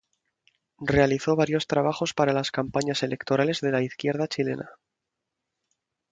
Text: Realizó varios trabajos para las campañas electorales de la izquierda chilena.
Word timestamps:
Realizó 0.83 1.35
varios 1.35 1.67
trabajos 1.67 2.15
para 2.15 2.33
las 2.33 2.49
campañas 2.49 3.03
electorales 3.03 3.61
de 3.61 3.71
la 3.71 3.83
izquierda 3.83 4.25
chilena. 4.27 4.71